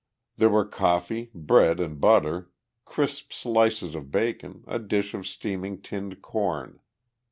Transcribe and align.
There 0.37 0.49
were 0.49 0.65
coffee, 0.65 1.29
bread 1.31 1.79
and 1.79 2.01
butter, 2.01 2.49
crisp 2.85 3.31
slices 3.33 3.93
of 3.93 4.09
bacon, 4.09 4.63
a 4.65 4.79
dish 4.79 5.13
of 5.13 5.27
steaming 5.27 5.79
tinned 5.79 6.23
corn. 6.23 6.79